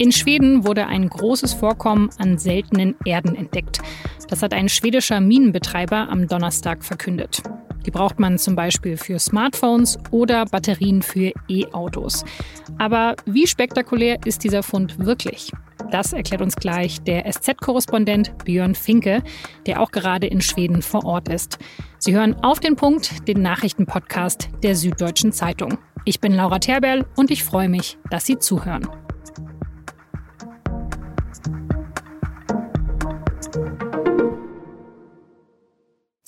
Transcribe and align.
In 0.00 0.12
Schweden 0.12 0.64
wurde 0.64 0.86
ein 0.86 1.08
großes 1.08 1.54
Vorkommen 1.54 2.10
an 2.18 2.38
seltenen 2.38 2.94
Erden 3.04 3.34
entdeckt. 3.34 3.80
Das 4.28 4.42
hat 4.42 4.54
ein 4.54 4.68
schwedischer 4.68 5.20
Minenbetreiber 5.20 6.08
am 6.08 6.28
Donnerstag 6.28 6.84
verkündet. 6.84 7.42
Die 7.84 7.90
braucht 7.90 8.20
man 8.20 8.38
zum 8.38 8.54
Beispiel 8.54 8.96
für 8.96 9.18
Smartphones 9.18 9.98
oder 10.12 10.44
Batterien 10.44 11.02
für 11.02 11.32
E-Autos. 11.48 12.24
Aber 12.78 13.16
wie 13.26 13.48
spektakulär 13.48 14.18
ist 14.24 14.44
dieser 14.44 14.62
Fund 14.62 15.04
wirklich? 15.04 15.50
Das 15.90 16.12
erklärt 16.12 16.42
uns 16.42 16.54
gleich 16.54 17.00
der 17.02 17.24
SZ-Korrespondent 17.24 18.44
Björn 18.44 18.76
Finke, 18.76 19.22
der 19.66 19.82
auch 19.82 19.90
gerade 19.90 20.28
in 20.28 20.40
Schweden 20.40 20.82
vor 20.82 21.04
Ort 21.06 21.28
ist. 21.28 21.58
Sie 21.98 22.14
hören 22.14 22.36
auf 22.42 22.60
den 22.60 22.76
Punkt 22.76 23.26
den 23.26 23.42
Nachrichtenpodcast 23.42 24.48
der 24.62 24.76
Süddeutschen 24.76 25.32
Zeitung. 25.32 25.78
Ich 26.04 26.20
bin 26.20 26.34
Laura 26.34 26.60
Terberl 26.60 27.04
und 27.16 27.32
ich 27.32 27.42
freue 27.42 27.68
mich, 27.68 27.98
dass 28.10 28.26
Sie 28.26 28.38
zuhören. 28.38 28.86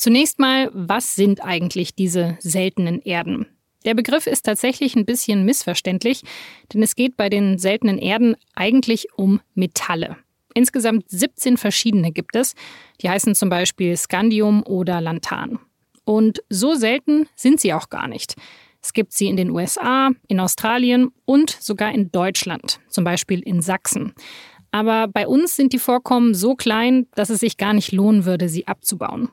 Zunächst 0.00 0.38
mal, 0.38 0.70
was 0.72 1.14
sind 1.14 1.44
eigentlich 1.44 1.94
diese 1.94 2.38
seltenen 2.40 3.02
Erden? 3.02 3.44
Der 3.84 3.92
Begriff 3.92 4.26
ist 4.26 4.46
tatsächlich 4.46 4.96
ein 4.96 5.04
bisschen 5.04 5.44
missverständlich, 5.44 6.22
denn 6.72 6.82
es 6.82 6.96
geht 6.96 7.18
bei 7.18 7.28
den 7.28 7.58
seltenen 7.58 7.98
Erden 7.98 8.34
eigentlich 8.54 9.08
um 9.16 9.42
Metalle. 9.52 10.16
Insgesamt 10.54 11.04
17 11.10 11.58
verschiedene 11.58 12.12
gibt 12.12 12.34
es. 12.34 12.54
Die 13.02 13.10
heißen 13.10 13.34
zum 13.34 13.50
Beispiel 13.50 13.94
Scandium 13.94 14.62
oder 14.62 15.02
Lantan. 15.02 15.58
Und 16.06 16.42
so 16.48 16.76
selten 16.76 17.28
sind 17.36 17.60
sie 17.60 17.74
auch 17.74 17.90
gar 17.90 18.08
nicht. 18.08 18.36
Es 18.82 18.94
gibt 18.94 19.12
sie 19.12 19.26
in 19.26 19.36
den 19.36 19.50
USA, 19.50 20.12
in 20.28 20.40
Australien 20.40 21.12
und 21.26 21.50
sogar 21.50 21.92
in 21.92 22.10
Deutschland, 22.10 22.80
zum 22.88 23.04
Beispiel 23.04 23.40
in 23.40 23.60
Sachsen. 23.60 24.14
Aber 24.70 25.08
bei 25.08 25.28
uns 25.28 25.56
sind 25.56 25.74
die 25.74 25.78
Vorkommen 25.78 26.32
so 26.32 26.54
klein, 26.54 27.06
dass 27.14 27.28
es 27.28 27.40
sich 27.40 27.58
gar 27.58 27.74
nicht 27.74 27.92
lohnen 27.92 28.24
würde, 28.24 28.48
sie 28.48 28.66
abzubauen. 28.66 29.28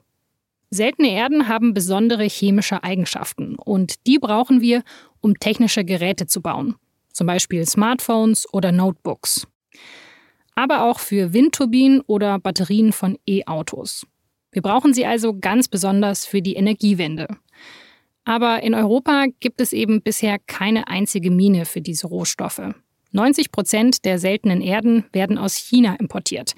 Seltene 0.70 1.12
Erden 1.12 1.48
haben 1.48 1.74
besondere 1.74 2.26
chemische 2.26 2.84
Eigenschaften 2.84 3.56
und 3.56 4.06
die 4.06 4.20
brauchen 4.20 4.62
wir, 4.62 4.84
um 5.22 5.36
technische 5.36 5.86
Geräte 5.86 6.28
zu 6.28 6.42
bauen, 6.42 6.76
zum 7.14 7.26
Beispiel 7.26 7.66
Smartphones 7.66 8.52
oder 8.54 8.72
Notebooks. 8.72 9.48
Aber 10.56 10.84
auch 10.84 11.00
für 11.00 11.34
Windturbinen 11.34 12.02
oder 12.02 12.40
Batterien 12.40 12.92
von 12.92 13.18
E-Autos. 13.28 14.06
Wir 14.52 14.62
brauchen 14.62 14.94
sie 14.94 15.06
also 15.06 15.38
ganz 15.40 15.68
besonders 15.68 16.26
für 16.26 16.42
die 16.42 16.56
Energiewende. 16.56 17.28
Aber 18.26 18.62
in 18.62 18.74
Europa 18.74 19.28
gibt 19.40 19.62
es 19.62 19.72
eben 19.72 20.02
bisher 20.02 20.38
keine 20.38 20.88
einzige 20.90 21.32
Mine 21.32 21.66
für 21.66 21.80
diese 21.80 22.08
Rohstoffe. 22.08 22.62
90 23.12 23.52
Prozent 23.52 24.04
der 24.04 24.20
seltenen 24.20 24.62
Erden 24.62 25.06
werden 25.14 25.38
aus 25.38 25.56
China 25.56 25.96
importiert. 25.96 26.56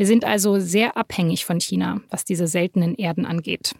Wir 0.00 0.06
sind 0.06 0.24
also 0.24 0.58
sehr 0.58 0.96
abhängig 0.96 1.44
von 1.44 1.60
China, 1.60 2.00
was 2.08 2.24
diese 2.24 2.46
seltenen 2.46 2.94
Erden 2.94 3.26
angeht. 3.26 3.74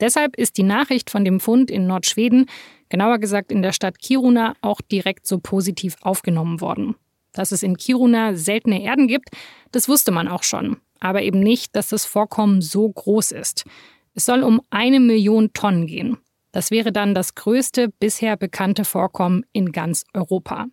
Deshalb 0.00 0.34
ist 0.34 0.56
die 0.56 0.62
Nachricht 0.62 1.10
von 1.10 1.22
dem 1.22 1.38
Fund 1.38 1.70
in 1.70 1.86
Nordschweden, 1.86 2.46
genauer 2.88 3.18
gesagt 3.18 3.52
in 3.52 3.60
der 3.60 3.72
Stadt 3.72 3.98
Kiruna, 3.98 4.54
auch 4.62 4.80
direkt 4.80 5.26
so 5.26 5.36
positiv 5.38 5.96
aufgenommen 6.00 6.62
worden. 6.62 6.94
Dass 7.34 7.52
es 7.52 7.62
in 7.62 7.76
Kiruna 7.76 8.36
seltene 8.36 8.82
Erden 8.82 9.06
gibt, 9.06 9.28
das 9.70 9.86
wusste 9.86 10.12
man 10.12 10.28
auch 10.28 10.44
schon, 10.44 10.78
aber 10.98 11.20
eben 11.20 11.40
nicht, 11.40 11.76
dass 11.76 11.90
das 11.90 12.06
Vorkommen 12.06 12.62
so 12.62 12.88
groß 12.88 13.32
ist. 13.32 13.66
Es 14.14 14.24
soll 14.24 14.44
um 14.44 14.62
eine 14.70 14.98
Million 14.98 15.52
Tonnen 15.52 15.86
gehen. 15.86 16.16
Das 16.52 16.70
wäre 16.70 16.90
dann 16.90 17.14
das 17.14 17.34
größte 17.34 17.90
bisher 18.00 18.38
bekannte 18.38 18.86
Vorkommen 18.86 19.44
in 19.52 19.72
ganz 19.72 20.06
Europa. 20.14 20.68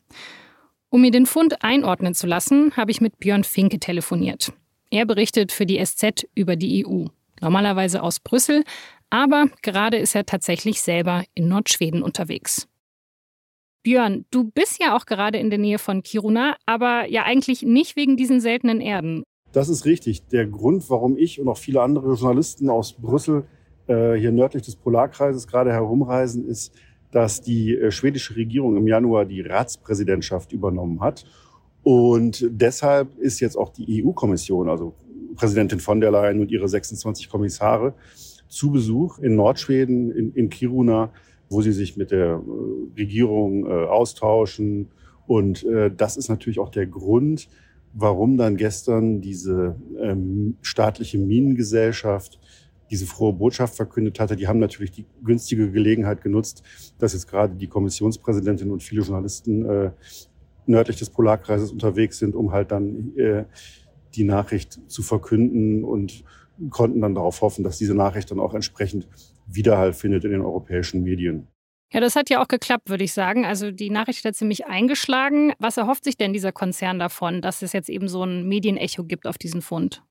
Um 0.87 1.01
mir 1.01 1.11
den 1.11 1.25
Fund 1.25 1.61
einordnen 1.61 2.13
zu 2.13 2.25
lassen, 2.25 2.71
habe 2.77 2.91
ich 2.91 3.01
mit 3.01 3.19
Björn 3.19 3.43
Finke 3.43 3.79
telefoniert. 3.79 4.53
Er 4.93 5.07
berichtet 5.07 5.51
für 5.51 5.65
die 5.65 5.83
SZ 5.83 6.27
über 6.35 6.55
die 6.55 6.85
EU. 6.85 7.05
Normalerweise 7.41 8.03
aus 8.03 8.19
Brüssel, 8.19 8.63
aber 9.09 9.47
gerade 9.63 9.97
ist 9.97 10.13
er 10.13 10.23
tatsächlich 10.23 10.83
selber 10.83 11.23
in 11.33 11.47
Nordschweden 11.47 12.03
unterwegs. 12.03 12.67
Björn, 13.81 14.25
du 14.29 14.51
bist 14.51 14.79
ja 14.79 14.95
auch 14.95 15.07
gerade 15.07 15.39
in 15.39 15.49
der 15.49 15.57
Nähe 15.57 15.79
von 15.79 16.03
Kiruna, 16.03 16.57
aber 16.67 17.09
ja 17.09 17.23
eigentlich 17.23 17.63
nicht 17.63 17.95
wegen 17.95 18.17
diesen 18.17 18.39
seltenen 18.39 18.81
Erden. 18.81 19.23
Das 19.51 19.67
ist 19.67 19.85
richtig. 19.85 20.27
Der 20.27 20.45
Grund, 20.45 20.87
warum 20.91 21.17
ich 21.17 21.39
und 21.39 21.47
auch 21.47 21.57
viele 21.57 21.81
andere 21.81 22.13
Journalisten 22.13 22.69
aus 22.69 22.93
Brüssel 22.93 23.47
äh, 23.87 24.13
hier 24.13 24.31
nördlich 24.31 24.61
des 24.61 24.75
Polarkreises 24.75 25.47
gerade 25.47 25.71
herumreisen, 25.71 26.45
ist, 26.45 26.71
dass 27.11 27.41
die 27.41 27.75
äh, 27.75 27.89
schwedische 27.89 28.35
Regierung 28.35 28.77
im 28.77 28.85
Januar 28.85 29.25
die 29.25 29.41
Ratspräsidentschaft 29.41 30.53
übernommen 30.53 31.01
hat 31.01 31.25
und 31.83 32.47
deshalb 32.49 33.17
ist 33.17 33.39
jetzt 33.39 33.57
auch 33.57 33.69
die 33.69 34.03
EU-Kommission, 34.03 34.69
also 34.69 34.93
Präsidentin 35.35 35.79
von 35.79 35.99
der 35.99 36.11
Leyen 36.11 36.39
und 36.39 36.51
ihre 36.51 36.67
26 36.67 37.29
Kommissare, 37.29 37.93
zu 38.47 38.71
Besuch 38.71 39.19
in 39.19 39.35
Nordschweden, 39.35 40.11
in, 40.11 40.33
in 40.33 40.49
Kiruna, 40.49 41.11
wo 41.49 41.61
sie 41.61 41.71
sich 41.71 41.97
mit 41.97 42.11
der 42.11 42.35
äh, 42.35 42.99
Regierung 42.99 43.65
äh, 43.65 43.69
austauschen. 43.69 44.89
Und 45.27 45.63
äh, 45.65 45.91
das 45.95 46.17
ist 46.17 46.29
natürlich 46.29 46.59
auch 46.59 46.69
der 46.69 46.85
Grund, 46.85 47.49
warum 47.93 48.37
dann 48.37 48.57
gestern 48.57 49.21
diese 49.21 49.75
ähm, 49.99 50.57
staatliche 50.61 51.17
Minengesellschaft 51.17 52.39
diese 52.91 53.07
frohe 53.07 53.33
Botschaft 53.33 53.75
verkündet 53.75 54.19
hatte. 54.19 54.35
Die 54.35 54.47
haben 54.47 54.59
natürlich 54.59 54.91
die 54.91 55.05
günstige 55.23 55.71
Gelegenheit 55.71 56.21
genutzt, 56.21 56.61
dass 56.99 57.13
jetzt 57.13 57.27
gerade 57.27 57.55
die 57.55 57.67
Kommissionspräsidentin 57.67 58.69
und 58.69 58.83
viele 58.83 59.01
Journalisten 59.01 59.65
äh, 59.65 59.91
nördlich 60.65 60.97
des 60.97 61.09
Polarkreises 61.09 61.71
unterwegs 61.71 62.19
sind, 62.19 62.35
um 62.35 62.51
halt 62.51 62.71
dann 62.71 63.15
äh, 63.17 63.45
die 64.15 64.23
Nachricht 64.23 64.79
zu 64.87 65.01
verkünden 65.01 65.83
und 65.83 66.23
konnten 66.69 67.01
dann 67.01 67.15
darauf 67.15 67.41
hoffen, 67.41 67.63
dass 67.63 67.77
diese 67.77 67.95
Nachricht 67.95 68.31
dann 68.31 68.39
auch 68.39 68.53
entsprechend 68.53 69.07
Widerhall 69.47 69.93
findet 69.93 70.23
in 70.23 70.31
den 70.31 70.41
europäischen 70.41 71.03
Medien. 71.03 71.47
Ja, 71.91 71.99
das 71.99 72.15
hat 72.15 72.29
ja 72.29 72.41
auch 72.41 72.47
geklappt, 72.47 72.89
würde 72.89 73.03
ich 73.03 73.13
sagen. 73.13 73.45
Also 73.45 73.69
die 73.69 73.91
Nachricht 73.91 74.25
hat 74.25 74.35
ziemlich 74.35 74.65
eingeschlagen. 74.65 75.53
Was 75.59 75.77
erhofft 75.77 76.03
sich 76.03 76.17
denn 76.17 76.33
dieser 76.33 76.51
Konzern 76.51 76.97
davon, 76.97 77.41
dass 77.41 77.61
es 77.61 77.71
jetzt 77.71 77.89
eben 77.89 78.07
so 78.07 78.23
ein 78.23 78.47
Medienecho 78.47 79.03
gibt 79.03 79.27
auf 79.27 79.37
diesen 79.37 79.61
Fund? 79.61 80.03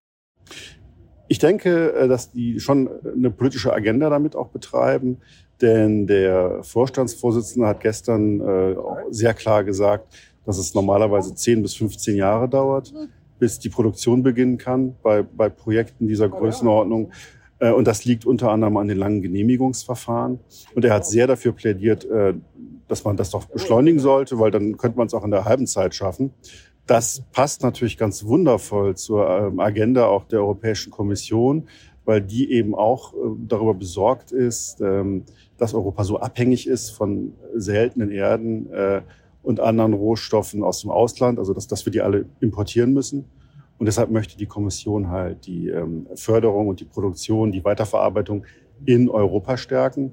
Ich 1.28 1.38
denke, 1.38 1.92
äh, 1.92 2.08
dass 2.08 2.30
die 2.30 2.60
schon 2.60 2.88
eine 3.04 3.30
politische 3.30 3.72
Agenda 3.72 4.10
damit 4.10 4.36
auch 4.36 4.48
betreiben, 4.48 5.18
denn 5.60 6.06
der 6.06 6.62
Vorstandsvorsitzende 6.62 7.66
hat 7.66 7.80
gestern 7.80 8.40
äh, 8.40 8.76
sehr 9.10 9.34
klar 9.34 9.64
gesagt, 9.64 10.14
dass 10.44 10.58
es 10.58 10.74
normalerweise 10.74 11.34
10 11.34 11.62
bis 11.62 11.74
15 11.74 12.16
Jahre 12.16 12.48
dauert, 12.48 12.92
bis 13.38 13.58
die 13.58 13.68
Produktion 13.68 14.22
beginnen 14.22 14.58
kann 14.58 14.94
bei, 15.02 15.22
bei 15.22 15.48
Projekten 15.48 16.08
dieser 16.08 16.28
Größenordnung. 16.28 17.12
Äh, 17.58 17.72
und 17.72 17.86
das 17.86 18.04
liegt 18.04 18.26
unter 18.26 18.50
anderem 18.50 18.76
an 18.76 18.88
den 18.88 18.98
langen 18.98 19.22
Genehmigungsverfahren. 19.22 20.40
Und 20.74 20.84
er 20.84 20.94
hat 20.94 21.06
sehr 21.06 21.26
dafür 21.26 21.52
plädiert, 21.52 22.04
äh, 22.04 22.34
dass 22.88 23.04
man 23.04 23.16
das 23.16 23.30
doch 23.30 23.46
beschleunigen 23.46 24.00
sollte, 24.00 24.38
weil 24.38 24.50
dann 24.50 24.76
könnte 24.76 24.98
man 24.98 25.06
es 25.06 25.14
auch 25.14 25.24
in 25.24 25.30
der 25.30 25.44
halben 25.44 25.66
Zeit 25.66 25.94
schaffen. 25.94 26.32
Das 26.86 27.22
passt 27.32 27.62
natürlich 27.62 27.96
ganz 27.96 28.24
wundervoll 28.24 28.96
zur 28.96 29.28
ähm, 29.28 29.60
Agenda 29.60 30.06
auch 30.06 30.24
der 30.24 30.40
Europäischen 30.40 30.90
Kommission, 30.90 31.68
weil 32.04 32.20
die 32.20 32.52
eben 32.52 32.74
auch 32.74 33.14
äh, 33.14 33.16
darüber 33.46 33.74
besorgt 33.74 34.32
ist, 34.32 34.80
ähm, 34.80 35.24
dass 35.56 35.74
Europa 35.74 36.02
so 36.04 36.18
abhängig 36.18 36.66
ist 36.66 36.90
von 36.90 37.34
seltenen 37.54 38.10
Erden 38.10 38.68
und 39.42 39.60
anderen 39.60 39.92
Rohstoffen 39.92 40.62
aus 40.62 40.80
dem 40.80 40.90
Ausland, 40.90 41.38
also 41.38 41.52
dass, 41.52 41.66
dass 41.66 41.84
wir 41.84 41.92
die 41.92 42.00
alle 42.00 42.26
importieren 42.40 42.92
müssen. 42.92 43.24
Und 43.78 43.86
deshalb 43.86 44.10
möchte 44.10 44.36
die 44.36 44.46
Kommission 44.46 45.08
halt 45.10 45.46
die 45.46 45.68
ähm, 45.68 46.06
Förderung 46.14 46.68
und 46.68 46.80
die 46.80 46.84
Produktion, 46.84 47.50
die 47.50 47.64
Weiterverarbeitung 47.64 48.44
in 48.86 49.08
Europa 49.08 49.56
stärken 49.56 50.12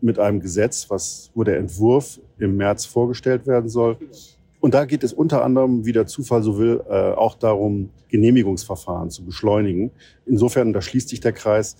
mit 0.00 0.18
einem 0.18 0.40
Gesetz, 0.40 0.88
was, 0.90 1.30
wo 1.34 1.42
der 1.42 1.58
Entwurf 1.58 2.20
im 2.38 2.56
März 2.56 2.84
vorgestellt 2.84 3.46
werden 3.46 3.68
soll. 3.68 3.96
Und 4.60 4.74
da 4.74 4.84
geht 4.84 5.04
es 5.04 5.12
unter 5.12 5.44
anderem, 5.44 5.84
wie 5.84 5.92
der 5.92 6.06
Zufall 6.06 6.42
so 6.42 6.58
will, 6.58 6.80
äh, 6.88 7.12
auch 7.12 7.34
darum, 7.34 7.90
Genehmigungsverfahren 8.08 9.10
zu 9.10 9.24
beschleunigen. 9.24 9.90
Insofern, 10.26 10.72
da 10.72 10.80
schließt 10.80 11.08
sich 11.08 11.20
der 11.20 11.32
Kreis, 11.32 11.76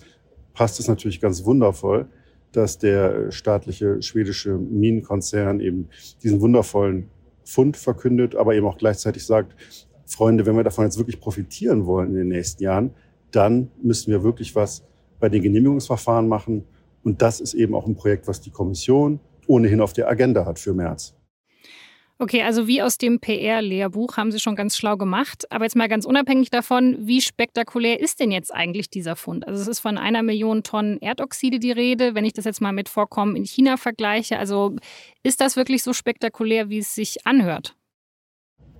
passt 0.53 0.79
es 0.79 0.87
natürlich 0.87 1.19
ganz 1.19 1.45
wundervoll, 1.45 2.07
dass 2.51 2.77
der 2.77 3.31
staatliche 3.31 4.01
schwedische 4.01 4.57
Minenkonzern 4.57 5.59
eben 5.59 5.89
diesen 6.23 6.41
wundervollen 6.41 7.09
Fund 7.43 7.77
verkündet, 7.77 8.35
aber 8.35 8.55
eben 8.55 8.65
auch 8.65 8.77
gleichzeitig 8.77 9.25
sagt, 9.25 9.55
Freunde, 10.05 10.45
wenn 10.45 10.55
wir 10.55 10.63
davon 10.63 10.85
jetzt 10.85 10.97
wirklich 10.97 11.19
profitieren 11.19 11.85
wollen 11.85 12.09
in 12.09 12.15
den 12.15 12.27
nächsten 12.29 12.63
Jahren, 12.63 12.91
dann 13.31 13.69
müssen 13.81 14.11
wir 14.11 14.23
wirklich 14.23 14.55
was 14.55 14.83
bei 15.19 15.29
den 15.29 15.43
Genehmigungsverfahren 15.43 16.27
machen. 16.27 16.63
Und 17.03 17.21
das 17.21 17.39
ist 17.39 17.53
eben 17.53 17.75
auch 17.75 17.85
ein 17.85 17.95
Projekt, 17.95 18.27
was 18.27 18.41
die 18.41 18.49
Kommission 18.49 19.19
ohnehin 19.47 19.81
auf 19.81 19.93
der 19.93 20.09
Agenda 20.09 20.45
hat 20.45 20.59
für 20.59 20.73
März. 20.73 21.15
Okay, 22.21 22.43
also 22.43 22.67
wie 22.67 22.81
aus 22.81 22.97
dem 22.97 23.21
PR-Lehrbuch 23.21 24.17
haben 24.17 24.33
Sie 24.33 24.41
schon 24.41 24.57
ganz 24.57 24.75
schlau 24.75 24.97
gemacht. 24.97 25.49
Aber 25.53 25.63
jetzt 25.63 25.77
mal 25.77 25.87
ganz 25.87 26.03
unabhängig 26.03 26.49
davon, 26.49 26.97
wie 26.99 27.21
spektakulär 27.21 28.01
ist 28.01 28.19
denn 28.19 28.29
jetzt 28.29 28.53
eigentlich 28.53 28.89
dieser 28.89 29.15
Fund? 29.15 29.47
Also 29.47 29.61
es 29.61 29.69
ist 29.69 29.79
von 29.79 29.97
einer 29.97 30.21
Million 30.21 30.63
Tonnen 30.63 31.01
Erdoxide 31.01 31.59
die 31.59 31.71
Rede, 31.71 32.15
wenn 32.15 32.25
ich 32.25 32.33
das 32.33 32.43
jetzt 32.43 32.59
mal 32.59 32.73
mit 32.73 32.89
Vorkommen 32.89 33.37
in 33.37 33.45
China 33.45 33.77
vergleiche. 33.77 34.37
Also 34.37 34.75
ist 35.23 35.39
das 35.39 35.55
wirklich 35.55 35.81
so 35.81 35.93
spektakulär, 35.93 36.69
wie 36.69 36.79
es 36.79 36.93
sich 36.93 37.25
anhört? 37.25 37.78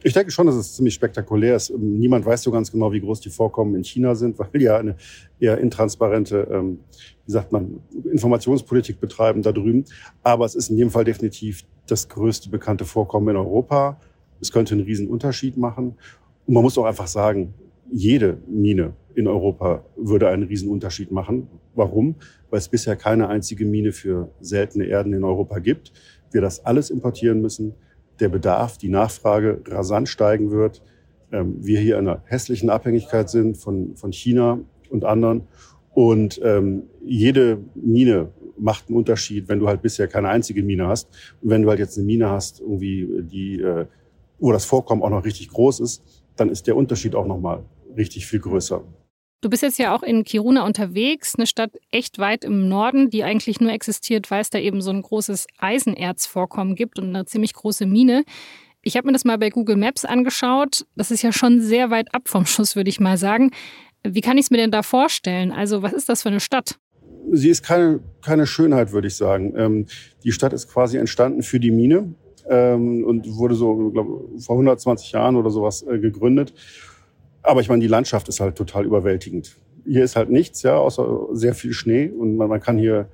Ich 0.02 0.14
denke 0.14 0.32
schon, 0.32 0.48
dass 0.48 0.56
es 0.56 0.76
ziemlich 0.76 0.94
spektakulär 0.94 1.58
ist. 1.58 1.72
Niemand 1.78 2.26
weiß 2.26 2.44
so 2.44 2.52
ganz 2.52 2.72
genau, 2.72 2.92
wie 2.94 3.02
groß 3.02 3.20
die 3.20 3.30
Vorkommen 3.30 3.76
in 3.76 3.84
China 3.84 4.16
sind, 4.16 4.40
weil 4.40 4.48
die 4.56 4.66
ja 4.66 4.78
eine 4.78 4.96
eher 5.40 5.58
intransparente, 5.58 6.48
ähm, 6.52 6.80
wie 7.26 7.32
sagt 7.32 7.52
man, 7.52 7.82
Informationspolitik 8.10 9.00
betreiben 9.00 9.42
da 9.42 9.52
drüben. 9.52 9.86
Aber 10.24 10.46
es 10.46 10.56
ist 10.56 10.70
in 10.70 10.78
jedem 10.78 10.92
Fall 10.92 11.04
definitiv 11.04 11.64
das 11.88 12.08
größte 12.08 12.50
bekannte 12.50 12.86
Vorkommen 12.86 13.30
in 13.30 13.36
Europa. 13.36 14.00
Es 14.40 14.52
könnte 14.52 14.74
einen 14.74 14.86
riesen 14.86 15.10
Unterschied 15.10 15.58
machen. 15.58 15.96
Und 16.48 16.54
man 16.54 16.64
muss 16.64 16.78
auch 16.78 16.86
einfach 16.86 17.08
sagen, 17.08 17.54
jede 17.92 18.38
Mine 18.48 18.94
in 19.16 19.28
Europa 19.28 19.84
würde 19.98 20.30
einen 20.30 20.44
riesen 20.44 20.70
Unterschied 20.70 21.12
machen. 21.12 21.48
Warum? 21.76 22.16
Weil 22.50 22.60
es 22.60 22.70
bisher 22.70 22.96
keine 22.96 23.28
einzige 23.28 23.66
Mine 23.66 23.92
für 23.92 24.30
seltene 24.40 24.86
Erden 24.86 25.12
in 25.12 25.26
Europa 25.26 25.60
gibt. 25.60 25.92
Wir 26.32 26.42
das 26.42 26.66
alles 26.66 26.90
importieren 26.90 27.42
müssen 27.42 27.74
der 28.20 28.30
Bedarf, 28.30 28.78
die 28.78 28.90
Nachfrage 28.90 29.62
rasant 29.68 30.10
steigen 30.10 30.52
wird. 30.52 30.82
Ähm, 31.32 31.56
wir 31.60 31.80
hier 31.80 31.98
in 31.98 32.08
einer 32.08 32.22
hässlichen 32.26 32.70
Abhängigkeit 32.70 33.30
sind 33.30 33.58
von, 33.58 33.96
von 33.96 34.12
China 34.12 34.60
und 34.90 35.06
anderen. 35.06 35.44
Und 35.94 36.40
ähm, 36.44 36.84
jede 37.04 37.60
Mine 37.76 38.30
macht 38.58 38.88
einen 38.88 38.98
Unterschied, 38.98 39.48
wenn 39.48 39.60
du 39.60 39.68
halt 39.68 39.82
bisher 39.82 40.08
keine 40.08 40.30
einzige 40.30 40.64
Mine 40.64 40.88
hast. 40.88 41.10
Und 41.42 41.50
wenn 41.50 41.62
du 41.62 41.70
halt 41.70 41.80
jetzt 41.80 41.98
eine 41.98 42.06
Mine 42.06 42.30
hast, 42.30 42.62
irgendwie, 42.62 43.08
die, 43.24 43.62
äh, 43.62 43.86
wo 44.40 44.52
das 44.52 44.66
Vorkommen 44.66 45.02
auch 45.02 45.10
noch 45.10 45.26
richtig 45.26 45.50
groß 45.50 45.80
ist, 45.80 46.04
dann 46.36 46.50
ist 46.50 46.68
der 46.68 46.76
Unterschied 46.76 47.16
auch 47.16 47.26
nochmal 47.26 47.64
richtig 47.98 48.26
viel 48.26 48.40
größer. 48.40 48.82
Du 49.42 49.50
bist 49.50 49.64
jetzt 49.64 49.80
ja 49.80 49.96
auch 49.96 50.04
in 50.04 50.26
Kiruna 50.26 50.66
unterwegs, 50.66 51.36
eine 51.38 51.48
Stadt 51.48 51.72
echt 51.92 52.20
weit 52.20 52.44
im 52.44 52.68
Norden, 52.68 53.10
die 53.10 53.24
eigentlich 53.24 53.62
nur 53.62 53.72
existiert, 53.72 54.30
weil 54.32 54.42
es 54.42 54.50
da 54.50 54.60
eben 54.60 54.82
so 54.82 54.92
ein 54.92 55.02
großes 55.02 55.48
Eisenerzvorkommen 55.58 56.76
gibt 56.76 57.00
und 57.00 57.16
eine 57.16 57.26
ziemlich 57.26 57.54
große 57.54 57.86
Mine. 57.86 58.26
Ich 58.82 58.98
habe 58.98 59.08
mir 59.08 59.14
das 59.14 59.24
mal 59.24 59.38
bei 59.38 59.50
Google 59.50 59.78
Maps 59.78 60.04
angeschaut. 60.04 60.86
Das 60.96 61.10
ist 61.10 61.22
ja 61.22 61.32
schon 61.32 61.62
sehr 61.62 61.90
weit 61.90 62.14
ab 62.14 62.24
vom 62.26 62.46
Schuss, 62.46 62.76
würde 62.76 62.90
ich 62.90 63.00
mal 63.00 63.18
sagen. 63.18 63.52
Wie 64.04 64.22
kann 64.22 64.38
ich 64.38 64.46
es 64.46 64.52
mir 64.52 64.58
denn 64.58 64.72
da 64.72 64.84
vorstellen? 64.84 65.52
Also, 65.52 65.84
was 65.84 65.94
ist 65.94 66.10
das 66.10 66.24
für 66.24 66.30
eine 66.30 66.40
Stadt? 66.42 66.78
Sie 67.32 67.50
ist 67.50 67.64
keine, 67.64 68.02
keine 68.22 68.46
Schönheit, 68.46 68.92
würde 68.92 69.08
ich 69.08 69.16
sagen. 69.16 69.54
Ähm, 69.56 69.86
die 70.24 70.32
Stadt 70.32 70.52
ist 70.52 70.68
quasi 70.68 70.98
entstanden 70.98 71.44
für 71.44 71.60
die 71.60 71.72
Mine 71.72 72.14
ähm, 72.50 73.06
und 73.06 73.28
wurde 73.38 73.56
so, 73.56 73.90
glaube 73.92 74.40
vor 74.40 74.56
120 74.56 75.12
Jahren 75.12 75.36
oder 75.36 75.50
sowas 75.50 75.84
äh, 75.84 76.00
gegründet. 76.00 76.54
Aber 77.44 77.62
ich 77.62 77.70
meine, 77.70 77.82
die 77.82 77.88
Landschaft 77.88 78.28
ist 78.30 78.40
halt 78.40 78.56
total 78.56 78.86
überwältigend. 78.86 79.58
Hier 79.86 80.04
ist 80.04 80.16
halt 80.16 80.30
nichts, 80.30 80.62
ja, 80.64 80.78
außer 80.78 81.28
sehr 81.32 81.54
viel 81.54 81.74
Schnee 81.74 82.10
und 82.10 82.36
man, 82.36 82.50
man 82.50 82.60
kann 82.60 82.78
hier 82.78 83.10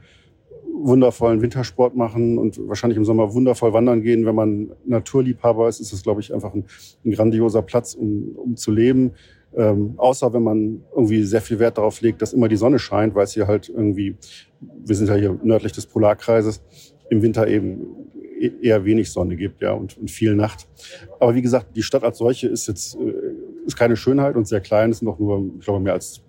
wundervollen 0.78 1.42
Wintersport 1.42 1.96
machen 1.96 2.38
und 2.38 2.60
wahrscheinlich 2.68 2.98
im 2.98 3.06
Sommer 3.06 3.34
wundervoll 3.34 3.74
wandern 3.74 4.02
gehen. 4.02 4.26
Wenn 4.26 4.36
man 4.36 4.72
Naturliebhaber 4.86 5.70
ist, 5.70 5.80
ist 5.80 5.94
es, 5.94 6.04
glaube 6.04 6.22
ich, 6.22 6.34
einfach 6.34 6.54
ein, 6.54 6.66
ein 7.06 7.12
grandioser 7.12 7.62
Platz, 7.62 7.94
um, 7.94 8.36
um 8.36 8.58
zu 8.58 8.72
leben. 8.72 9.12
Ähm, 9.56 9.94
außer 9.98 10.34
wenn 10.34 10.44
man 10.44 10.84
irgendwie 10.94 11.24
sehr 11.24 11.42
viel 11.42 11.60
Wert 11.60 11.78
darauf 11.78 12.02
legt, 12.02 12.22
dass 12.22 12.34
immer 12.34 12.50
die 12.50 12.58
Sonne 12.58 12.78
scheint, 12.78 13.16
weil 13.16 13.24
es 13.24 13.34
hier 13.34 13.48
halt 13.48 13.70
irgendwie, 13.70 14.18
wir 14.60 14.96
sind 14.96 15.08
ja 15.08 15.16
hier 15.16 15.40
nördlich 15.44 15.72
des 15.72 15.86
Polarkreises, 15.86 16.62
im 17.10 17.22
Winter 17.22 17.48
eben 17.48 17.86
e-, 18.38 18.52
eher 18.62 18.84
wenig 18.84 19.12
Sonne 19.12 19.38
gibt, 19.38 19.62
ja, 19.62 19.72
und, 19.72 19.98
und 19.98 20.12
viel 20.12 20.36
Nacht. 20.36 20.68
Aber 21.22 21.36
wie 21.36 21.42
gesagt, 21.42 21.76
die 21.76 21.84
Stadt 21.84 22.04
als 22.04 22.18
solche 22.18 22.50
ist 22.50 22.68
jetzt 22.68 22.96
äh, 22.96 23.25
ist 23.66 23.76
keine 23.76 23.96
Schönheit 23.96 24.36
und 24.36 24.48
sehr 24.48 24.62
klein. 24.62 24.92
Es 24.92 25.00
sind 25.00 25.08
noch 25.08 25.20
nur, 25.20 25.50
ich 25.60 25.66
glaube, 25.66 25.80
mehr 25.80 25.94
als, 25.94 26.22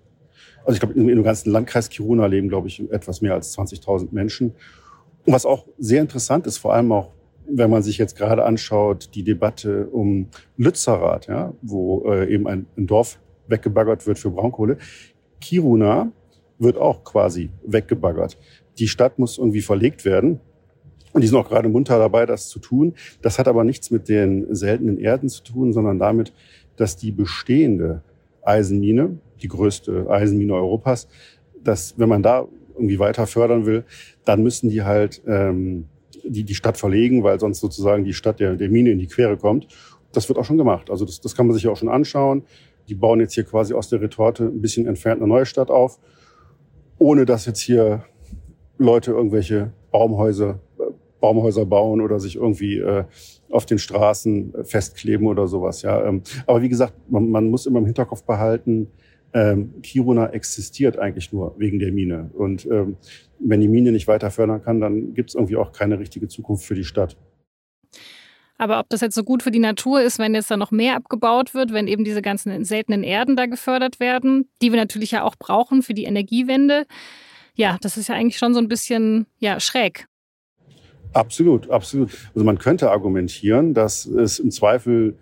also 0.65 0.73
ich 0.73 0.79
glaube, 0.79 0.93
in, 0.93 1.07
dem 1.07 1.23
ganzen 1.23 1.51
Landkreis 1.51 1.89
Kiruna 1.89 2.25
leben, 2.25 2.49
glaube 2.49 2.67
ich, 2.67 2.91
etwas 2.91 3.21
mehr 3.21 3.33
als 3.33 3.57
20.000 3.57 4.09
Menschen. 4.11 4.53
Und 5.25 5.33
was 5.33 5.45
auch 5.45 5.67
sehr 5.77 6.01
interessant 6.01 6.47
ist, 6.47 6.57
vor 6.57 6.73
allem 6.73 6.91
auch, 6.91 7.11
wenn 7.49 7.69
man 7.69 7.83
sich 7.83 7.97
jetzt 7.97 8.17
gerade 8.17 8.43
anschaut, 8.43 9.11
die 9.15 9.23
Debatte 9.23 9.87
um 9.87 10.27
Lützerath, 10.57 11.27
ja, 11.27 11.53
wo 11.61 12.11
äh, 12.11 12.33
eben 12.33 12.47
ein, 12.47 12.65
ein 12.77 12.87
Dorf 12.87 13.19
weggebaggert 13.47 14.05
wird 14.05 14.19
für 14.19 14.31
Braunkohle. 14.31 14.77
Kiruna 15.39 16.11
wird 16.59 16.77
auch 16.77 17.03
quasi 17.03 17.49
weggebaggert. 17.65 18.37
Die 18.79 18.87
Stadt 18.87 19.19
muss 19.19 19.37
irgendwie 19.37 19.61
verlegt 19.61 20.05
werden. 20.05 20.39
Und 21.13 21.21
die 21.21 21.27
sind 21.27 21.37
auch 21.37 21.47
gerade 21.47 21.69
munter 21.69 21.97
dabei, 21.97 22.25
das 22.25 22.49
zu 22.49 22.59
tun. 22.59 22.93
Das 23.21 23.39
hat 23.39 23.47
aber 23.47 23.63
nichts 23.63 23.91
mit 23.91 24.09
den 24.09 24.53
seltenen 24.53 24.99
Erden 24.99 25.29
zu 25.29 25.43
tun, 25.43 25.73
sondern 25.73 25.99
damit, 25.99 26.33
dass 26.77 26.95
die 26.95 27.11
bestehende 27.11 28.01
Eisenmine, 28.43 29.17
die 29.41 29.47
größte 29.47 30.09
Eisenmine 30.09 30.53
Europas, 30.53 31.07
dass 31.63 31.99
wenn 31.99 32.09
man 32.09 32.23
da 32.23 32.47
irgendwie 32.75 32.99
weiter 32.99 33.27
fördern 33.27 33.65
will, 33.65 33.83
dann 34.23 34.41
müssen 34.41 34.69
die 34.69 34.83
halt 34.83 35.21
ähm, 35.27 35.85
die, 36.23 36.43
die 36.43 36.55
Stadt 36.55 36.77
verlegen, 36.77 37.23
weil 37.23 37.39
sonst 37.39 37.59
sozusagen 37.59 38.03
die 38.03 38.13
Stadt 38.13 38.39
der, 38.39 38.55
der 38.55 38.69
Mine 38.69 38.91
in 38.91 38.99
die 38.99 39.07
Quere 39.07 39.37
kommt. 39.37 39.67
Das 40.13 40.29
wird 40.29 40.39
auch 40.39 40.45
schon 40.45 40.57
gemacht. 40.57 40.89
Also 40.89 41.05
das, 41.05 41.19
das 41.19 41.35
kann 41.35 41.47
man 41.47 41.55
sich 41.55 41.67
auch 41.67 41.77
schon 41.77 41.89
anschauen. 41.89 42.43
Die 42.87 42.95
bauen 42.95 43.19
jetzt 43.19 43.33
hier 43.33 43.43
quasi 43.43 43.73
aus 43.73 43.89
der 43.89 44.01
Retorte 44.01 44.45
ein 44.45 44.61
bisschen 44.61 44.87
entfernt 44.87 45.21
eine 45.21 45.27
neue 45.27 45.45
Stadt 45.45 45.69
auf, 45.69 45.99
ohne 46.97 47.25
dass 47.25 47.45
jetzt 47.45 47.59
hier 47.59 48.05
Leute 48.77 49.11
irgendwelche 49.11 49.71
Baumhäuser 49.91 50.59
Baumhäuser 51.19 51.65
bauen 51.65 52.01
oder 52.01 52.19
sich 52.19 52.35
irgendwie 52.35 52.77
äh, 52.77 53.05
auf 53.49 53.65
den 53.65 53.79
Straßen 53.79 54.53
festkleben 54.63 55.27
oder 55.27 55.47
sowas. 55.47 55.81
Ja, 55.81 56.05
ähm, 56.05 56.21
aber 56.45 56.61
wie 56.61 56.69
gesagt, 56.69 56.93
man, 57.09 57.29
man 57.29 57.49
muss 57.49 57.65
immer 57.65 57.79
im 57.79 57.85
Hinterkopf 57.85 58.23
behalten, 58.23 58.87
ähm, 59.33 59.81
Kiruna 59.81 60.29
existiert 60.29 60.97
eigentlich 60.97 61.31
nur 61.33 61.55
wegen 61.57 61.79
der 61.79 61.91
Mine. 61.91 62.31
Und 62.33 62.65
ähm, 62.65 62.97
wenn 63.39 63.61
die 63.61 63.67
Mine 63.67 63.91
nicht 63.91 64.07
weiter 64.07 64.31
fördern 64.31 64.63
kann, 64.63 64.79
dann 64.79 65.13
gibt 65.13 65.29
es 65.29 65.35
irgendwie 65.35 65.57
auch 65.57 65.71
keine 65.71 65.99
richtige 65.99 66.27
Zukunft 66.27 66.65
für 66.65 66.75
die 66.75 66.83
Stadt. 66.85 67.17
Aber 68.57 68.79
ob 68.79 68.89
das 68.89 69.01
jetzt 69.01 69.15
so 69.15 69.23
gut 69.23 69.43
für 69.43 69.51
die 69.51 69.59
Natur 69.59 70.01
ist, 70.01 70.17
wenn 70.17 70.33
jetzt 70.33 70.49
da 70.49 70.57
noch 70.57 70.71
mehr 70.71 70.95
abgebaut 70.95 71.53
wird, 71.53 71.73
wenn 71.73 71.87
eben 71.87 72.03
diese 72.03 72.23
ganzen 72.23 72.65
seltenen 72.65 73.03
Erden 73.03 73.35
da 73.35 73.45
gefördert 73.45 73.99
werden, 73.99 74.49
die 74.61 74.71
wir 74.71 74.79
natürlich 74.79 75.11
ja 75.11 75.23
auch 75.23 75.35
brauchen 75.35 75.83
für 75.83 75.93
die 75.93 76.05
Energiewende, 76.05 76.87
ja, 77.53 77.77
das 77.81 77.97
ist 77.97 78.07
ja 78.07 78.15
eigentlich 78.15 78.37
schon 78.37 78.53
so 78.53 78.59
ein 78.59 78.67
bisschen 78.67 79.27
ja, 79.39 79.59
schräg. 79.59 80.07
Absolut, 81.17 81.71
absolut. 81.71 82.11
Also 82.35 82.45
man 82.45 82.59
könnte 82.59 82.91
argumentieren, 82.91 83.73
dass 83.73 84.05
es 84.05 84.37
im 84.37 84.51
Zweifel 84.51 85.15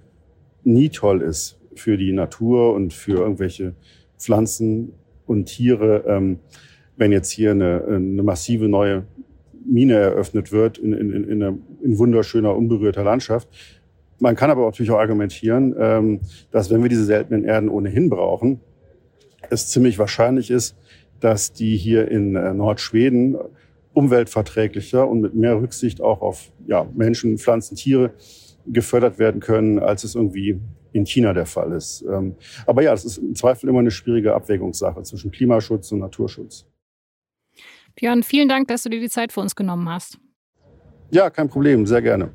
nie 0.65 0.89
toll 0.89 1.21
ist 1.21 1.57
für 1.74 1.95
die 1.95 2.12
Natur 2.12 2.74
und 2.74 2.94
für 2.94 3.19
irgendwelche 3.19 3.75
Pflanzen 4.18 4.92
und 5.25 5.45
Tiere, 5.45 6.03
ähm, 6.06 6.39
wenn 6.97 7.13
jetzt 7.13 7.31
hier 7.31 7.51
eine, 7.51 7.86
eine 7.88 8.24
massive 8.24 8.68
neue 8.68 9.06
Mine 9.65 9.94
eröffnet 9.94 10.51
wird 10.51 10.77
in, 10.77 10.92
in, 10.92 11.12
in, 11.13 11.42
einer, 11.42 11.57
in 11.81 11.98
wunderschöner, 11.98 12.53
unberührter 12.53 13.06
Landschaft. 13.06 13.48
Man 14.19 14.36
kann 14.36 14.51
aber 14.51 14.65
natürlich 14.65 14.91
auch 14.91 15.00
argumentieren, 15.00 15.75
ähm, 15.79 16.19
dass 16.51 16.69
wenn 16.72 16.84
wir 16.84 16.89
diese 16.89 17.05
seltenen 17.05 17.46
Erden 17.46 17.69
ohnehin 17.69 18.10
brauchen, 18.10 18.60
es 19.50 19.67
ziemlich 19.67 19.98
wahrscheinlich 19.98 20.51
ist, 20.51 20.75
dass 21.22 21.53
die 21.53 21.77
hier 21.77 22.12
in 22.12 22.36
äh, 22.36 22.53
Nordschweden 22.53 23.38
umweltverträglicher 23.95 25.07
und 25.07 25.21
mit 25.21 25.33
mehr 25.33 25.59
Rücksicht 25.59 26.01
auch 26.01 26.21
auf 26.21 26.51
ja, 26.67 26.85
Menschen, 26.93 27.37
Pflanzen, 27.37 27.75
Tiere 27.75 28.13
gefördert 28.67 29.17
werden 29.17 29.41
können, 29.41 29.79
als 29.79 30.03
es 30.03 30.15
irgendwie 30.15 30.59
in 30.91 31.05
China 31.05 31.33
der 31.33 31.45
Fall 31.45 31.71
ist. 31.71 32.03
Ähm, 32.09 32.35
aber 32.65 32.83
ja, 32.83 32.93
es 32.93 33.05
ist 33.05 33.17
im 33.17 33.35
Zweifel 33.35 33.69
immer 33.69 33.79
eine 33.79 33.91
schwierige 33.91 34.33
Abwägungssache 34.33 35.01
zwischen 35.03 35.31
Klimaschutz 35.31 35.91
und 35.91 35.99
Naturschutz. 35.99 36.65
Björn, 37.95 38.23
vielen 38.23 38.49
Dank, 38.49 38.67
dass 38.67 38.83
du 38.83 38.89
dir 38.89 38.99
die 38.99 39.09
Zeit 39.09 39.31
für 39.31 39.39
uns 39.39 39.55
genommen 39.55 39.87
hast. 39.89 40.19
Ja, 41.11 41.29
kein 41.29 41.47
Problem, 41.47 41.85
sehr 41.85 42.01
gerne. 42.01 42.31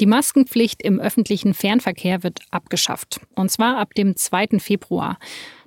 Die 0.00 0.06
Maskenpflicht 0.06 0.82
im 0.82 1.00
öffentlichen 1.00 1.54
Fernverkehr 1.54 2.22
wird 2.22 2.40
abgeschafft. 2.50 3.20
Und 3.36 3.50
zwar 3.50 3.78
ab 3.78 3.94
dem 3.94 4.16
2. 4.16 4.58
Februar. 4.58 5.18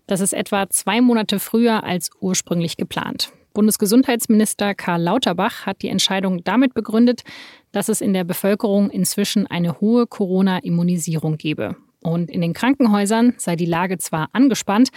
Das 0.08 0.22
ist 0.22 0.34
etwa 0.34 0.70
zwei 0.70 1.02
Monate 1.02 1.40
früher 1.40 1.84
als 1.84 2.10
ursprünglich 2.20 2.78
geplant. 2.78 3.32
Bundesgesundheitsminister 3.54 4.76
Karl 4.76 5.02
Lauterbach 5.02 5.66
hat 5.66 5.82
die 5.82 5.90
Entscheidung 5.90 6.44
damit 6.44 6.74
begründet, 6.74 7.24
dass 7.72 7.90
es 7.90 8.02
in 8.02 8.14
der 8.14 8.24
Bevölkerung 8.24 8.90
inzwischen 8.90 9.48
eine 9.48 9.82
hohe 9.82 10.08
Corona-Immunisierung 10.08 11.38
gebe. 11.38 11.76
Und 12.02 12.30
in 12.30 12.42
den 12.42 12.54
Krankenhäusern 12.54 13.34
sei 13.38 13.56
die 13.56 13.66
Lage 13.66 13.98
zwar 13.98 14.30
angespannt, 14.32 14.90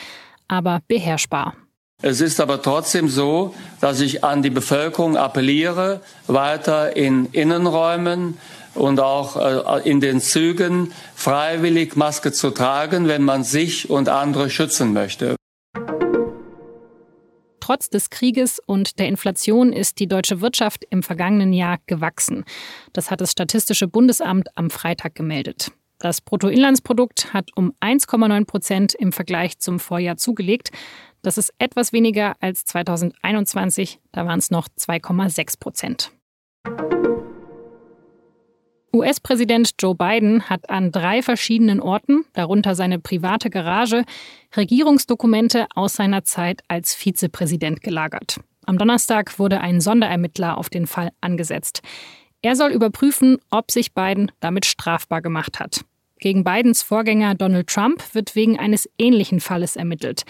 aber 0.47 0.81
beherrschbar. 0.87 1.57
Es 2.03 2.21
ist 2.21 2.41
aber 2.41 2.63
trotzdem 2.63 3.09
so, 3.09 3.55
dass 3.81 4.01
ich 4.01 4.25
an 4.25 4.43
die 4.43 4.51
Bevölkerung 4.51 5.17
appelliere, 5.17 6.01
weiter 6.27 6.97
in 6.97 7.27
Innenräumen 7.33 8.39
und 8.75 9.01
auch 9.01 9.37
äh, 9.37 9.89
in 9.89 10.01
den 10.01 10.21
Zügen 10.21 10.93
freiwillig 11.15 11.97
Maske 11.97 12.33
zu 12.33 12.51
tragen, 12.51 13.09
wenn 13.09 13.23
man 13.23 13.45
sich 13.45 13.91
und 13.91 14.09
andere 14.09 14.49
schützen 14.49 14.93
möchte. 14.93 15.37
Trotz 17.61 17.91
des 17.91 18.11
Krieges 18.11 18.61
und 18.65 18.99
der 18.99 19.07
Inflation 19.07 19.73
ist 19.73 20.01
die 20.01 20.09
deutsche 20.09 20.41
Wirtschaft 20.41 20.85
im 20.91 21.03
vergangenen 21.03 21.53
Jahr 21.53 21.79
gewachsen. 21.87 22.45
Das 22.93 23.11
hat 23.11 23.21
das 23.21 23.31
Statistische 23.31 23.87
Bundesamt 23.87 24.49
am 24.57 24.71
Freitag 24.71 25.15
gemeldet. 25.15 25.71
Das 26.01 26.23
Bruttoinlandsprodukt 26.23 27.35
hat 27.35 27.51
um 27.57 27.75
1,9 27.83 28.47
Prozent 28.47 28.95
im 28.95 29.13
Vergleich 29.13 29.59
zum 29.59 29.79
Vorjahr 29.79 30.17
zugelegt. 30.17 30.71
Das 31.21 31.37
ist 31.37 31.53
etwas 31.59 31.93
weniger 31.93 32.37
als 32.41 32.65
2021, 32.65 34.01
da 34.11 34.25
waren 34.25 34.39
es 34.39 34.51
noch 34.51 34.67
2,6 34.69 35.61
Prozent. 35.61 36.11
US-Präsident 38.95 39.73
Joe 39.79 39.95
Biden 39.95 40.49
hat 40.49 40.71
an 40.71 40.91
drei 40.91 41.23
verschiedenen 41.23 41.81
Orten, 41.81 42.25
darunter 42.33 42.75
seine 42.75 42.99
private 42.99 43.51
Garage, 43.51 44.05
Regierungsdokumente 44.57 45.67
aus 45.75 45.95
seiner 45.95 46.25
Zeit 46.25 46.63
als 46.67 46.95
Vizepräsident 46.95 47.83
gelagert. 47.83 48.41
Am 48.65 48.79
Donnerstag 48.79 49.39
wurde 49.39 49.61
ein 49.61 49.83
Sonderermittler 49.83 50.57
auf 50.57 50.71
den 50.71 50.87
Fall 50.87 51.11
angesetzt. 51.21 51.83
Er 52.43 52.57
soll 52.57 52.73
überprüfen, 52.73 53.37
ob 53.51 53.71
sich 53.71 53.93
Biden 53.93 54.33
damit 54.41 54.65
strafbar 54.65 55.21
gemacht 55.21 55.61
hat. 55.61 55.85
Gegen 56.21 56.45
Bidens 56.45 56.83
Vorgänger 56.83 57.35
Donald 57.35 57.67
Trump 57.69 58.15
wird 58.15 58.35
wegen 58.35 58.59
eines 58.59 58.89
ähnlichen 58.99 59.41
Falles 59.41 59.77
ermittelt. 59.77 60.23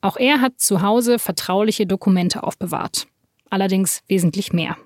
Auch 0.00 0.16
er 0.16 0.40
hat 0.40 0.60
zu 0.60 0.82
Hause 0.82 1.18
vertrauliche 1.18 1.86
Dokumente 1.86 2.42
aufbewahrt. 2.42 3.06
Allerdings 3.50 4.02
wesentlich 4.08 4.52
mehr. 4.52 4.76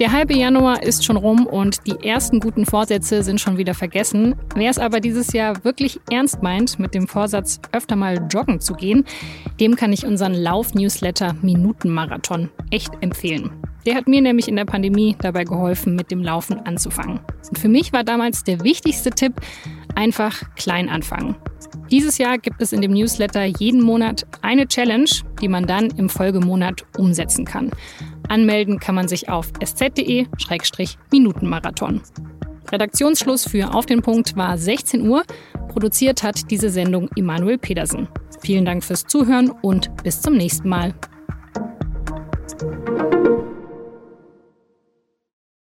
Der 0.00 0.10
halbe 0.10 0.34
Januar 0.34 0.82
ist 0.82 1.04
schon 1.04 1.16
rum 1.16 1.46
und 1.46 1.86
die 1.86 2.04
ersten 2.04 2.40
guten 2.40 2.66
Vorsätze 2.66 3.22
sind 3.22 3.40
schon 3.40 3.58
wieder 3.58 3.74
vergessen. 3.74 4.34
Wer 4.56 4.68
es 4.68 4.78
aber 4.78 4.98
dieses 4.98 5.32
Jahr 5.32 5.64
wirklich 5.64 6.00
ernst 6.10 6.42
meint, 6.42 6.80
mit 6.80 6.94
dem 6.94 7.06
Vorsatz, 7.06 7.60
öfter 7.70 7.94
mal 7.94 8.26
joggen 8.28 8.60
zu 8.60 8.74
gehen, 8.74 9.04
dem 9.60 9.76
kann 9.76 9.92
ich 9.92 10.04
unseren 10.04 10.34
Lauf-Newsletter 10.34 11.36
Minutenmarathon 11.42 12.50
echt 12.70 12.90
empfehlen. 13.02 13.52
Der 13.86 13.94
hat 13.94 14.08
mir 14.08 14.20
nämlich 14.20 14.48
in 14.48 14.56
der 14.56 14.64
Pandemie 14.64 15.14
dabei 15.20 15.44
geholfen, 15.44 15.94
mit 15.94 16.10
dem 16.10 16.24
Laufen 16.24 16.58
anzufangen. 16.66 17.20
Und 17.48 17.58
für 17.58 17.68
mich 17.68 17.92
war 17.92 18.02
damals 18.02 18.42
der 18.42 18.64
wichtigste 18.64 19.10
Tipp, 19.10 19.34
einfach 19.94 20.42
klein 20.56 20.88
anfangen. 20.88 21.36
Dieses 21.90 22.18
Jahr 22.18 22.38
gibt 22.38 22.60
es 22.60 22.72
in 22.72 22.80
dem 22.80 22.92
Newsletter 22.92 23.44
jeden 23.44 23.82
Monat 23.82 24.26
eine 24.42 24.66
Challenge, 24.66 25.10
die 25.40 25.48
man 25.48 25.66
dann 25.66 25.90
im 25.90 26.08
Folgemonat 26.08 26.84
umsetzen 26.98 27.44
kann. 27.44 27.70
Anmelden 28.28 28.78
kann 28.78 28.94
man 28.94 29.08
sich 29.08 29.28
auf 29.28 29.52
sz.de-minutenmarathon. 29.62 32.00
Redaktionsschluss 32.70 33.46
für 33.46 33.74
Auf 33.74 33.86
den 33.86 34.02
Punkt 34.02 34.36
war 34.36 34.58
16 34.58 35.08
Uhr. 35.08 35.22
Produziert 35.68 36.22
hat 36.22 36.50
diese 36.50 36.68
Sendung 36.70 37.08
Immanuel 37.14 37.58
Pedersen. 37.58 38.08
Vielen 38.40 38.64
Dank 38.64 38.82
fürs 38.84 39.06
Zuhören 39.06 39.50
und 39.62 39.90
bis 40.02 40.20
zum 40.20 40.36
nächsten 40.36 40.68
Mal. 40.68 40.94